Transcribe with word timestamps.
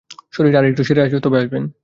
শরীর 0.31 0.53
আর-একটু 0.55 0.83
সেরে 0.83 1.01
তবে 1.19 1.37
আসবেন। 1.39 1.63